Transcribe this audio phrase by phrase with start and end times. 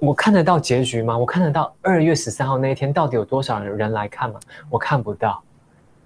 [0.00, 1.16] 我看得到结局吗？
[1.16, 4.38] 我看得到二月十三号那一天到底有多少人来看吗？
[4.70, 5.42] 我看不到。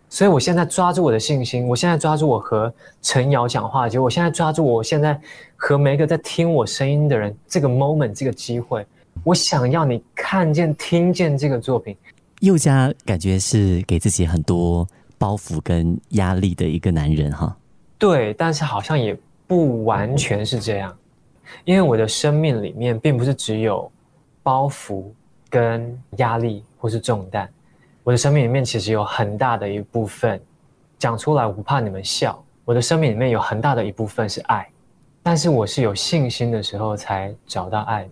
[0.09, 5.19] 所以我现在抓住我的信心，我现在抓住我和陈瑶讲话，结果我现在抓住我现在
[5.57, 8.87] 和每一个在听我声音的人这个 moment 这个机会，
[9.25, 11.97] 我想要你看见、听见这个作品。
[12.41, 14.87] 佑嘉感觉是给自己很多
[15.17, 17.57] 包袱跟压力的一个男人哈。
[17.97, 19.17] 对，但是好像也
[19.47, 20.95] 不完全是这样，
[21.65, 23.91] 因为我的生命里面并不是只有
[24.43, 25.05] 包袱
[25.49, 27.49] 跟压力或是重担，
[28.03, 30.41] 我的生命里面其实有很大的一部分，
[30.99, 34.69] 讲出来我不怕你们笑，我的生命里面有很大的一部分是爱，
[35.23, 38.11] 但是我是有信心的时候才找到爱的。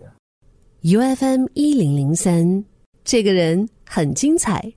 [0.81, 2.63] U F M 一零零三，
[3.03, 4.73] 这个人很精彩。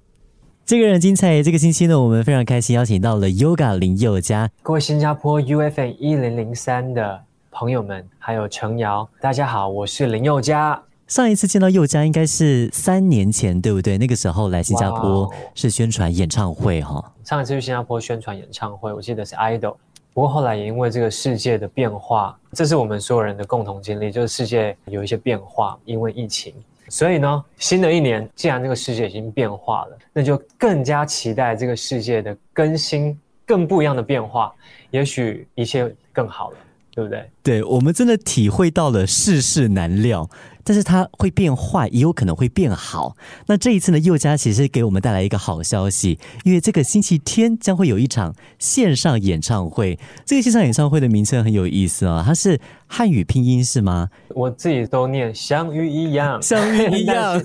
[0.66, 1.42] 这个人精彩。
[1.42, 7.22] 这个星期呢，我们非常开心邀请到了 Yoga 林宥嘉，各位新加坡 UFM 一零零三的
[7.54, 10.82] 朋友们，还有程瑶，大家好，我是林宥嘉。
[11.06, 13.96] 上一次见到宥嘉应该是三年前，对不对？
[13.96, 17.12] 那个时候来新加坡是宣传演唱会哈。
[17.22, 19.76] 上一次去新加坡宣传演唱会，我记得是 Idol。
[20.12, 26.52] 不过后来也因为这个世界的变化，这是我们所有人的共同经历，就是世界有一些变化，因为疫情。
[26.88, 34.52] 所以呢，新的一年，既然这个世界已经变化了，那就更加期待这个世界的更新，更不一样的变化。
[34.90, 36.56] 也许一切更好了，
[36.94, 37.30] 对不对？
[37.42, 40.30] 对，我们真的体会到了世事难料。
[40.66, 43.14] 但是它会变坏，也有可能会变好。
[43.48, 49.98] 那这一次呢，佑嘉其实给我们带来一个好消息，因为这个星期天将会有一场线上演唱会。
[50.24, 54.08] 这个线上演唱会的名称很有意思啊，它是汉语拼音是吗？
[54.30, 57.38] 我自己都念相遇一样，相遇一样。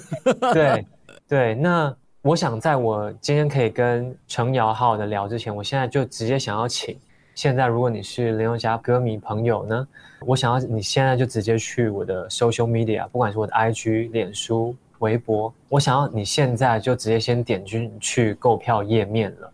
[0.53, 0.85] 对
[1.27, 6.97] 对，那我想在我今天可以跟程瑶好好的聊之前，我现在就直接想要请。
[7.41, 9.87] 现在，如果你是林宥嘉歌迷朋友呢，
[10.25, 19.53] 我想要你现在就直接去我的 social media，不管是我的 IG、脸书、微博，我想要你现在就直接先点进去购票页面了。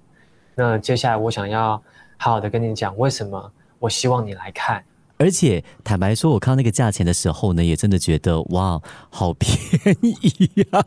[0.55, 1.79] 那接下来，我想要
[2.17, 4.83] 好好的跟你讲，为什么我希望你来看。
[5.17, 8.81] 而且坦白说，我看到那个价钱的时候呢，也真的觉得哇，
[9.11, 9.55] 好便
[10.01, 10.83] 宜呀！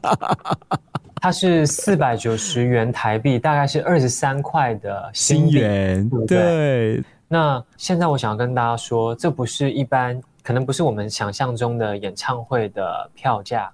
[1.21, 7.03] 它是四百九十元台币，大概是二十三块的新元，对不对？
[7.27, 13.71] 那现在我想要跟大家说，这不是一般，可能不是我们想象中的演唱会的票价。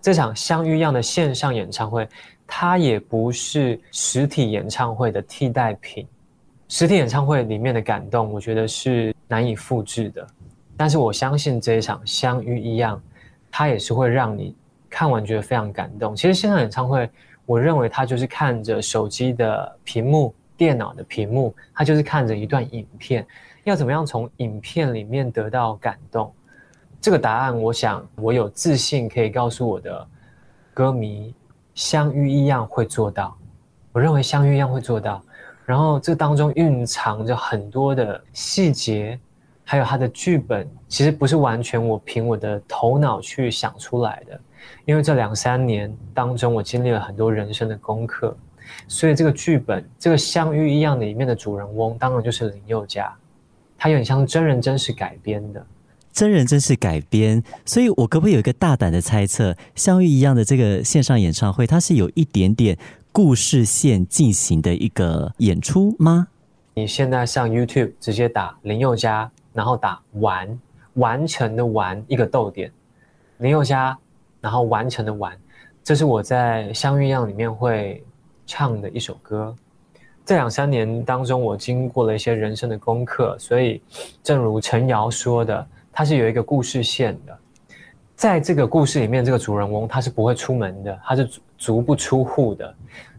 [0.00, 2.08] 这场相遇一样的线上演唱会，
[2.46, 6.06] 它也不是实体演唱会的替代品。
[6.68, 10.26] 实体演唱会里面的感动，我觉得是难以复制的。
[10.76, 13.00] 但是我相信这一场相遇一样，
[13.50, 14.54] 它也是会让你。
[14.88, 16.14] 看完觉得非常感动。
[16.14, 17.08] 其实线上演唱会，
[17.44, 23.26] 我认为他就是看着手机的屏幕、电脑的屏幕，他就是看着一段影片。
[23.64, 26.32] 要怎么样从影片里面得到感动？
[27.00, 30.06] 这个答案，我想我有自信可以告诉我的
[30.72, 31.34] 歌迷，
[31.74, 33.36] 相遇一样会做到。
[33.92, 35.22] 我认为相遇一样会做到。
[35.64, 39.18] 然后这当中蕴藏着很多的细节，
[39.64, 44.40] 还有它的剧本，其实不是完全我凭我的头脑去想出来的。
[44.84, 48.36] 因为这两三年当中，我经历了很多人生的功课，
[48.86, 53.12] 所以这个剧本，这个相遇一样的里面的主人翁，当然就是林宥嘉，
[53.76, 55.66] 他有点像真人真事改编的，
[56.12, 57.42] 真人真事改编。
[57.64, 62.78] 所以我可不可以有一个大胆的猜测，相遇一样的这个线上演唱会，它是有一点点
[63.10, 66.28] 故事线进行的一个演出吗？
[66.74, 70.58] 你现在上 YouTube 直接打林宥嘉，然后打完
[70.94, 72.70] 完成的完一个逗点，
[73.38, 73.98] 林宥嘉。
[74.46, 75.36] 然后完成的完，
[75.82, 78.00] 这是我在相遇样里面会
[78.46, 79.52] 唱的一首歌。
[80.24, 83.82] 这两三年当中，我经过了一些人生的功课，所以
[84.22, 87.36] 正如陈瑶说的，它是有一个故事线的。
[88.14, 91.28] 在这个故事里面，这个主人翁他是不会出门的，他是
[91.58, 92.72] 足不出户的。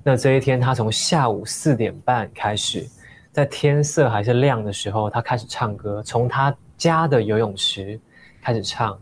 [0.04, 2.88] 那这一天，他从下午四点半开始，
[3.34, 8.00] 在天色还是亮的时候，他开始唱歌，从他家的游泳池
[8.42, 8.98] 开始唱。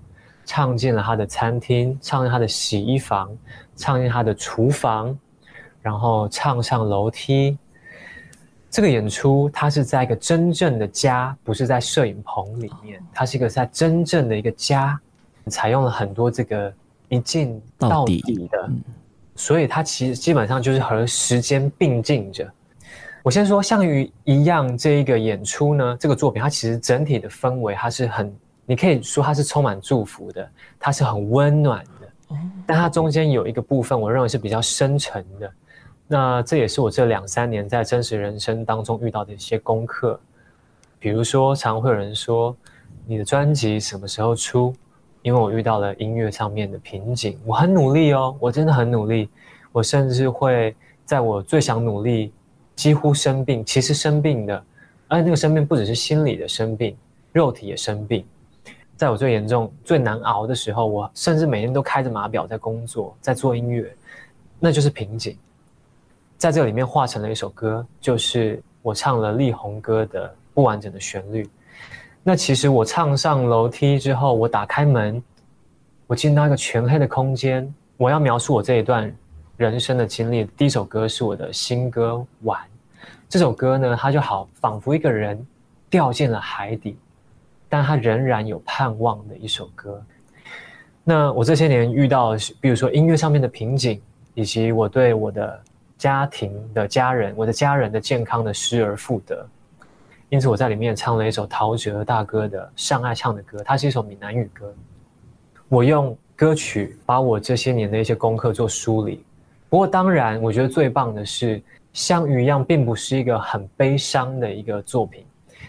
[0.45, 3.35] 唱进了他的餐厅，唱进他的洗衣房，
[3.75, 5.17] 唱进他的厨房，
[5.81, 7.57] 然后唱上楼梯。
[8.69, 14.99] 这个演出，它是在一个真正的家，不是在摄影棚里面，它是一个在真正的一个家，
[15.47, 16.71] 采用了很多这个
[17.09, 18.21] 一镜到底
[18.51, 18.69] 的，
[19.35, 22.51] 所以它其实基本上就是和时间并进着。
[23.23, 28.31] 我先说像鱼一样这一个演出呢，这个作品它其实整体的氛围它是很。
[28.65, 32.35] 你可以说它是充满祝福的，它是很温暖的，
[32.65, 35.51] 但它中间有一个部分，我认为是比较深沉的。
[36.07, 40.19] 那这也是我这两三年在真实人生当中遇到的一些功课。
[40.99, 42.55] 比如说，常会有人说
[43.05, 44.73] ：“你的专辑什么时候出？”
[45.21, 49.29] 因为我遇到了音乐上面的瓶颈，我很努力哦，我真的很努力，
[49.71, 52.31] 我甚至会在我最想努力，
[52.75, 54.63] 几乎生病，其实生病的，
[55.07, 56.95] 而且那个生病不只是心理的生病，
[57.31, 58.23] 肉体也生病。
[58.95, 63.93] 在我最严重、最难熬的时候，我甚至每天都开着码表在工作，在做音乐，
[64.59, 65.37] 那就是瓶颈。
[66.37, 71.49] 在这里面化成了一首歌，就是我唱了力宏歌的不完整的旋律。
[72.23, 75.21] 那其实我唱上楼梯之后，我打开门，
[76.07, 77.73] 我进到一个全黑的空间。
[77.97, 79.13] 我要描述我这一段
[79.57, 80.43] 人生的经历。
[80.57, 82.61] 第一首歌是我的新歌《晚》，
[83.29, 85.45] 这首歌呢，它就好仿佛一个人
[85.89, 86.97] 掉进了海底，
[87.69, 90.01] 但他仍然有盼望的一首歌。
[91.03, 94.01] 那我这些年遇到，比如说音乐上面的瓶颈，
[94.33, 95.61] 以及我对我的
[95.97, 99.47] 家庭的家人、我的家人的健康的失而复得。
[100.29, 104.73] 因此，我在里面唱了一首陶喆大哥的上爱唱的歌，它是一首闽南语歌。
[105.69, 109.23] 我用歌曲把我这些年的一些功课做梳理。
[109.69, 111.59] 不过，当然，我觉得最棒的是
[111.93, 115.23] 《像鱼一样》，并不是一个很悲伤的一个作品。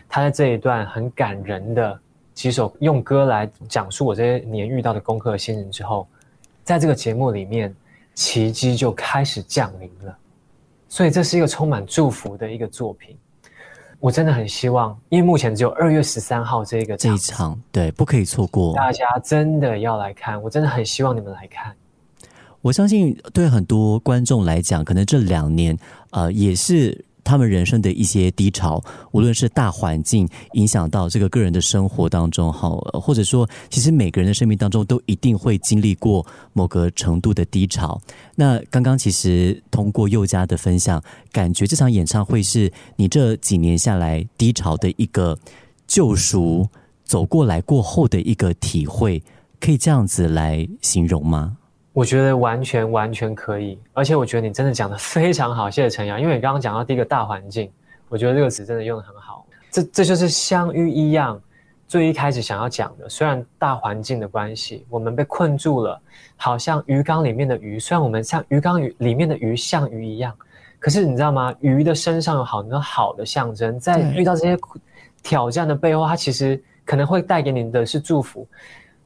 [0.08, 1.99] 它在这一段很感人的
[2.32, 6.06] 几首用歌来讲述我这些年遇到的功课的新人之后，
[6.64, 7.75] 在这个节目里面，
[8.14, 10.17] 奇迹就开始降临了。
[10.88, 13.17] 所以，这是一个充满祝福的一个作品。
[13.99, 18.75] 我真的很希望，因为目前只有二月十三号这个这一场，对，不可以错过。
[18.75, 21.75] 大家真的要来看，我真的很希望你们来看。
[22.61, 25.76] 我相信，对很多观众来讲，可能这两年，
[26.11, 27.06] 呃，也是。
[27.26, 28.81] 他们人生的一些低潮，
[29.11, 38.00] 无论是大环境影响到这个个人的生活当中，好，或者说，其实每个人的生命当中都一定会经历过某个程度的低潮。
[38.37, 41.02] 那刚刚其实通过佑嘉的分享，
[41.32, 45.37] 感觉这场演唱会是你这几年下来低潮的一个
[45.88, 46.69] 救赎，
[47.05, 49.20] 走过来过后的一个体会，
[49.58, 51.56] 可以这样子来形容吗？
[51.97, 56.21] 我觉得完全完全可以，而且我觉得你真的讲的非常好，谢谢陈阳。
[56.21, 57.73] 因为你刚刚讲到第一个大环境，
[58.11, 59.47] 我觉得这个词真的用的很好。
[59.71, 61.41] 这这就是相遇一样，
[61.89, 63.09] 最一开始想要讲的。
[63.09, 65.99] 虽然大环境的关系，我们被困住了，
[66.37, 70.37] 好像鱼缸里面的鱼，虽然我们像鱼缸鱼里面的鱼像鱼一样，
[70.79, 71.55] 可是你知道吗？
[71.61, 74.55] 鱼的身上有很多好的象征，在遇到这些
[75.23, 78.47] 挑战的背后，它其实可能会带给你的是祝福。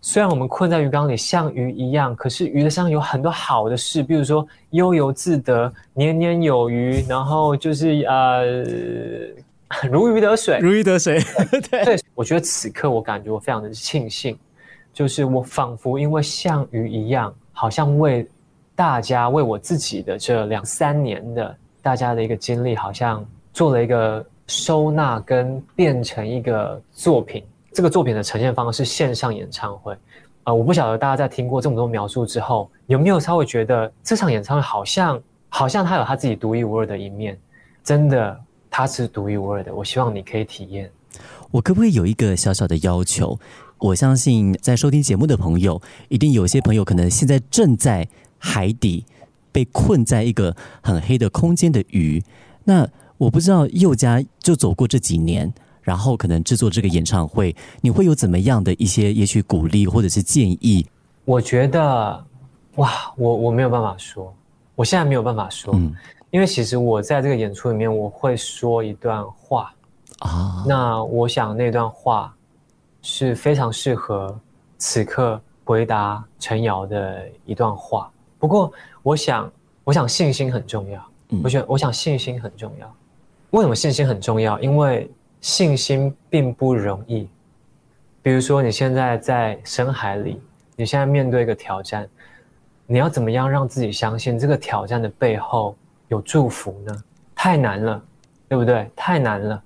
[0.03, 8.45] 虽然我们困在鱼缸里像鱼一样，可是鱼的身上有很多好的事，比如说悠游自得、年年有余，然后就是呃
[9.93, 11.21] 如鱼得水，如鱼得水。
[11.71, 14.39] 对，我觉得此刻我感觉我非常的庆幸，
[14.93, 18.27] 就是我仿佛因为像鱼一样，好像为
[18.75, 23.23] 大家、为我自己的这两三年的大家的一个经历，好像
[23.53, 27.45] 做了一个收纳跟变成一个作品。
[27.73, 29.97] 这个作品的呈现方式线上演唱会，
[30.45, 37.39] 呃，我不晓得大家在听过这么多描述之后，有没有稍微觉得这场演唱会好像好像它有它自己独一无二的一面，
[37.85, 38.39] 真的
[38.69, 39.73] 它是独一无二的。
[39.73, 40.91] 我希望你可以体验。
[41.53, 43.39] 我可不可以有一个小小的要求？
[43.79, 48.09] 我相信在收听节目的朋友，一定有些朋友可能现在正在
[48.39, 49.05] 海底
[49.53, 52.23] 被困在一个很黑的空间的鱼。
[52.65, 55.53] 那我不知道佑嘉就走过这几年。
[55.91, 60.87] 然后可能制作这个演唱会，你会有怎么样的一些也许鼓励或者是建议？
[61.25, 62.25] 我觉得，
[62.77, 64.33] 哇，我我没有办法说，
[64.77, 65.93] 我现在没有办法说，嗯，
[66.31, 69.75] 因为其实我在这个演出里面我会说一段话
[70.21, 72.33] 啊，那我想那段话
[73.03, 74.39] 是非常适合
[74.79, 78.09] 此刻回答陈瑶的一段话。
[78.39, 79.51] 不过，我想，
[79.83, 81.05] 我想信心很重要，
[81.43, 82.95] 我觉得我想信心很重要。
[83.51, 84.57] 为什么信心很重要？
[84.61, 87.29] 因为信心并不容易。
[88.23, 90.41] 比如说，你现在在深海里，
[90.77, 92.09] 你现在面对一个挑战，
[92.87, 95.75] 你要怎么样让自己相信这个挑战的背后
[96.09, 97.05] 有祝福呢？
[97.35, 98.03] 太难了，
[98.49, 98.91] 对不对？
[98.95, 99.63] 太难了。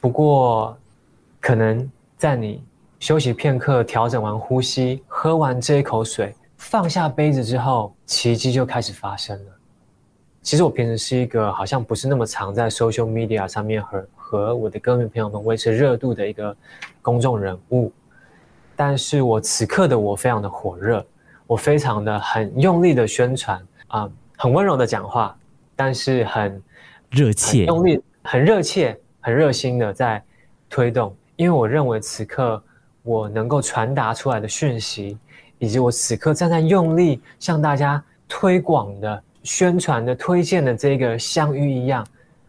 [0.00, 0.76] 不过，
[1.40, 2.62] 可能在你
[2.98, 9.52] 休息片刻、调整完呼吸、喝完这一口水、放下杯子之后，奇迹就开始发生了。
[10.42, 16.56] 其实我平时是一个好像不是那么常在 social media 上面和和我的歌迷朋友们维持热度的一个
[17.02, 17.92] 公众人物，
[18.74, 21.04] 但是我此刻的我非常的火热，
[21.46, 25.36] 我非常的很用力的宣传啊，很温柔的讲话，
[25.76, 26.62] 但是很
[27.10, 30.22] 热切，用力很热切，很热心的在
[30.70, 32.62] 推动，因为我认为此刻
[33.02, 35.18] 我能够传达出来的讯息，
[35.58, 39.22] 以及我此刻正在用力向大家推广的。
[39.42, 42.06] 宣传的、推荐的这个相遇一样，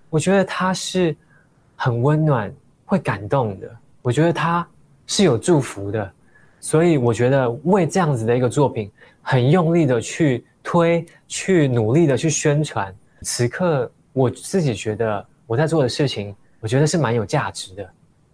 [0.10, 1.16] 我觉得它是
[1.76, 2.54] 很温暖、
[2.86, 3.70] 会感动的。
[4.02, 4.68] 我觉得它
[5.08, 6.12] 是有祝福的。
[6.60, 12.94] 所以我觉得为这样子的一个作品，很用力的去推，去努力的去宣传。
[13.24, 17.90] 此刻我自己觉得我在做的事情，我觉得是蛮有价值的。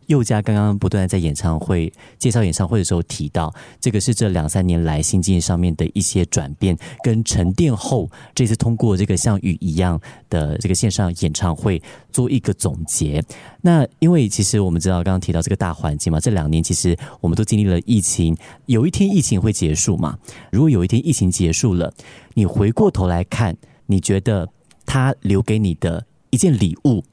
[0.07, 9.99] 佑嘉刚刚不断在演唱会介绍演唱会的时候提到，这个是这两三年来心境上面的一些转变跟沉淀后，这次通过这个像雨一样
[10.29, 13.23] 的这个线上演唱会做一个总结。
[13.61, 18.35] 那因为其实我们知道刚刚提到这个大环境嘛，这两年其实我们都经历了疫情，
[18.65, 20.17] 有一天疫情会结束嘛？
[20.51, 21.93] 如果有一天疫情结束了，
[22.33, 24.47] 你回过头来看，你觉得
[24.85, 27.03] 他留给你的一件礼物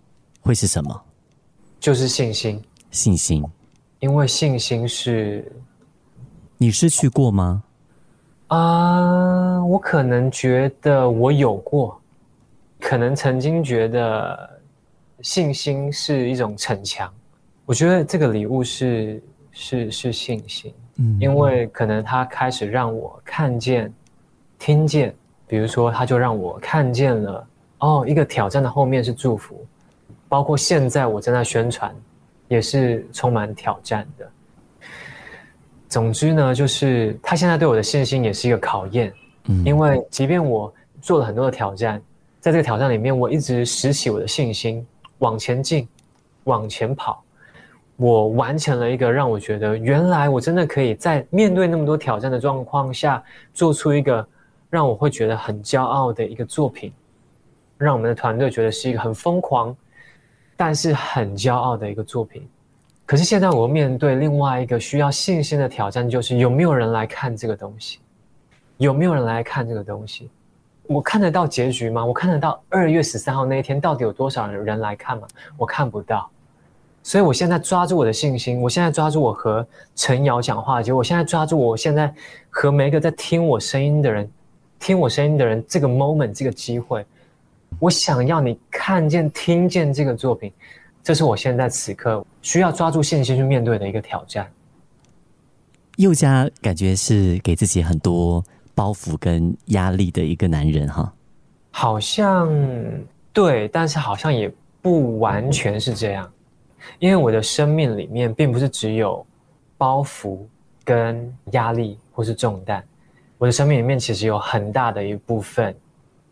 [0.41, 1.03] 会是什么？
[1.81, 2.63] 就是信心。
[2.95, 3.45] 信心，
[3.99, 5.51] 因为信心是，
[6.57, 7.65] 你失去过吗？
[8.47, 12.01] 啊，我可能觉得我有过，
[12.81, 14.61] 可能曾经觉得
[15.23, 17.13] 信心是一种逞强。
[17.67, 19.21] 我觉得这个礼物是
[19.51, 23.93] 是是信心，嗯，因为可能他开始让我看见、
[24.57, 25.13] 听见，
[25.49, 27.47] 比如说他就让我看见了，
[27.79, 29.67] 哦，一个挑战的后面是祝福，
[30.29, 31.93] 包括现在我正在宣传。
[32.49, 34.31] 也是充满挑战的。
[35.89, 39.13] 总之呢，就是他现在对我的信心也是一个考验。
[39.45, 42.03] 嗯，因为即便我做了很多的挑战，
[42.41, 44.85] 在这个挑战里面，我一直拾起我的信心，
[45.19, 45.87] 往前进，
[46.45, 47.23] 往前跑。
[47.97, 53.23] 我完成了一个让我觉得，原来我真的可以在面对那么多挑战的状况下，
[53.53, 54.27] 做出一个
[54.69, 56.93] 让我会觉得很骄傲的一个作品，
[57.79, 59.77] 让我们的团队觉得是一个很疯狂。
[60.57, 62.47] 但是很骄傲的一个作品，
[63.05, 67.99] 可是现在我面对另外一个需要信心的挑战，就是有没有人来看这个东西？
[68.79, 70.31] 有没有人来看这个东西？
[70.87, 72.05] 我看得到结局吗？
[72.05, 75.27] 我看得到二月十三号那一天到底有多少人来看吗？
[75.57, 76.31] 我看不到，
[77.03, 82.13] 所以我现在抓住我的信心，我现在抓住我和陈瑶讲话，结果我现在抓住我现在
[82.51, 84.31] 和每一个在听我声音的人，
[84.79, 87.05] 听我声音的人这个 moment 这个机会。
[87.79, 90.53] 我想要你看见、听见这个作品，
[91.03, 94.51] 这是我现在此刻需要抓住信心去面对的一个挑战。
[95.97, 98.43] 佑嘉感觉是给自己很多
[98.75, 101.13] 包袱跟压力的一个男人哈，
[101.71, 102.51] 好像
[103.33, 104.53] 对，但是好像也
[104.83, 106.31] 不完全是这样，
[106.99, 109.25] 因为我的生命里面并不是只有
[109.77, 110.39] 包袱
[110.83, 112.83] 跟压力或是重担，
[113.39, 115.75] 我的生命里面其实有很大的一部分。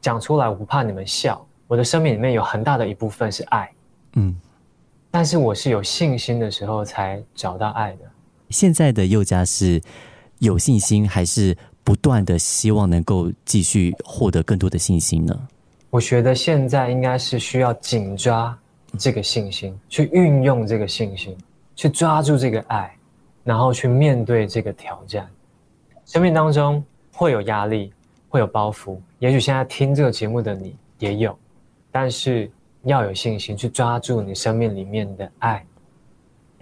[0.02, 3.70] 讲出来我不怕你们笑，我的生命里面有很大的一部分是爱，
[4.14, 4.36] 嗯，
[5.12, 7.98] 但是我是有信心的时候才找到爱的。
[8.50, 9.80] 现在的佑嘉是
[10.40, 15.48] 有信心，还是不断的希望能够继续获得更多的信心呢？
[15.88, 18.58] 我觉得现在应该是需要紧抓
[18.98, 21.38] 这个信心，去运用这个信心，
[21.76, 22.92] 去抓住这个爱，
[23.44, 25.30] 然后去面对这个挑战。
[26.06, 26.82] 生命当中
[27.12, 27.92] 会有压力。
[28.32, 31.38] 会有包袱，也许现在听这个节目的你也有，
[31.90, 32.50] 但是
[32.84, 35.62] 要有信心去抓住你生命里面的爱。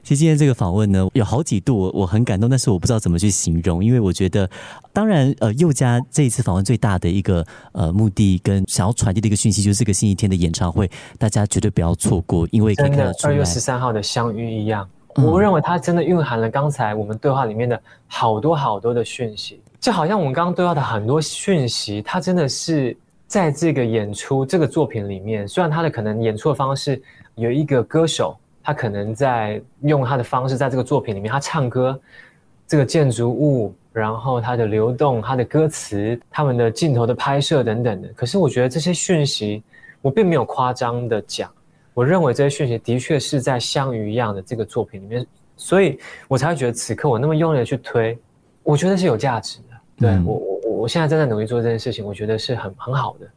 [0.02, 4.50] 其实今天这个访问呢，有好几度我我很感动，但是我不知道怎么去形容，因为我觉得，
[4.92, 19.60] 当然呃，佑嘉这一次访问最大的一个呃目的跟想要传递的一个讯息，就是这个星期天的演唱会，大家绝对不要错过，因为真的二月十三号的相遇一样，我认为它真的蕴含了刚才我们对话里面的好多好多的讯息。
[19.80, 22.94] 就好像我们刚刚对到的很多讯息，它真的是
[23.26, 25.48] 在这个演出这个作品里面。
[25.48, 27.00] 虽然他的可能演出的方式
[27.34, 31.98] 有一个歌手，他可能在用他的方式在这个作品里面，他唱歌，
[32.66, 38.08] 这个建筑物，然后它的流动，它的歌词，他们的镜头的拍摄等等的。
[38.08, 39.62] 可是我觉得这些讯息，
[40.02, 41.50] 我并没有夸张的讲，
[41.94, 48.18] 我认为这些讯息的确是在像鱼一样的这个作品里面，所以我才会觉得此刻我那么用力的去推，
[48.62, 49.58] 我觉得是有价值。
[50.00, 53.28] 对我，我我我现在正在努力做这件事情，我觉得是很很好的。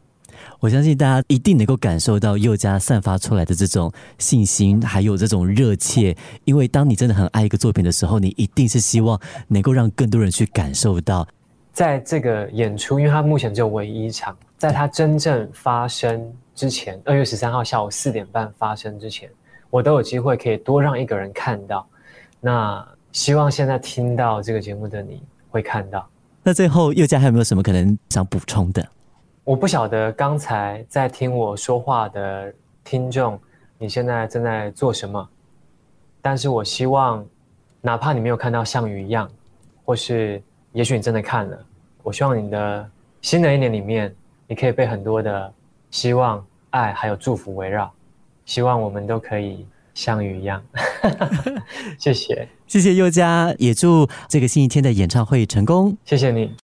[0.59, 6.15] 我相信大家一定能够感受到佑嘉散发出来的这种信心，还有这种热切。
[6.45, 11.27] 因为当你真的很爱一个作品的时候，你一定是希望能够让更多人去感受到。
[11.73, 19.29] 在这个演出，因为它目前只有唯一一场，在它真正发生之前，二月十三号下午四点半发生之前，
[19.69, 21.85] 我都有机会可以多让一个人看到。
[22.39, 26.07] 那希望现在听到这个节目的你会看到。
[26.45, 28.85] 那最后，佑嘉还有没有什么可能想补充的？
[29.45, 33.39] 我不晓得刚才在听我说话的听众，
[33.77, 35.25] 你现在正在做什么？
[36.21, 37.25] 但是我希望，
[37.79, 39.29] 哪怕你没有看到像鱼一样，
[39.85, 40.41] 或是
[40.73, 41.57] 也许你真的看了，
[42.01, 42.89] 我希望你的
[43.21, 44.13] 新的一年里面，
[44.45, 45.53] 你可以被很多的
[45.91, 47.89] 希望、爱还有祝福围绕。
[48.45, 50.61] 希望我们都可以像雨一样。
[51.99, 55.97] 谢谢，谢谢佑嘉，也祝这个星期天的演唱会成功。
[56.05, 56.62] 谢谢你。